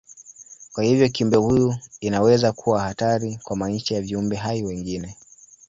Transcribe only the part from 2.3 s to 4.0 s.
kuwa hatari kwa maisha